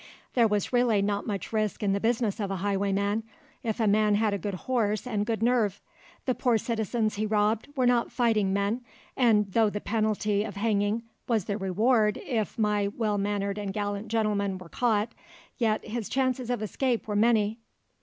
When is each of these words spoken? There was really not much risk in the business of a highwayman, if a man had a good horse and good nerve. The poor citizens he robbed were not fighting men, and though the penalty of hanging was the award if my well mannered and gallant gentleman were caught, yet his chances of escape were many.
There 0.33 0.47
was 0.47 0.73
really 0.73 1.03
not 1.03 1.27
much 1.27 1.53
risk 1.53 1.83
in 1.83 1.93
the 1.93 1.99
business 1.99 2.39
of 2.39 2.49
a 2.49 2.55
highwayman, 2.55 3.21
if 3.61 3.79
a 3.79 3.85
man 3.85 4.15
had 4.15 4.33
a 4.33 4.39
good 4.39 4.55
horse 4.55 5.05
and 5.05 5.27
good 5.27 5.43
nerve. 5.43 5.79
The 6.25 6.33
poor 6.33 6.57
citizens 6.57 7.17
he 7.17 7.27
robbed 7.27 7.67
were 7.75 7.85
not 7.85 8.11
fighting 8.11 8.51
men, 8.51 8.81
and 9.15 9.51
though 9.53 9.69
the 9.69 9.79
penalty 9.79 10.43
of 10.43 10.55
hanging 10.55 11.03
was 11.27 11.45
the 11.45 11.53
award 11.63 12.17
if 12.25 12.57
my 12.57 12.87
well 12.87 13.19
mannered 13.19 13.59
and 13.59 13.71
gallant 13.71 14.07
gentleman 14.07 14.57
were 14.57 14.69
caught, 14.69 15.11
yet 15.59 15.85
his 15.85 16.09
chances 16.09 16.49
of 16.49 16.63
escape 16.63 17.07
were 17.07 17.15
many. 17.15 17.59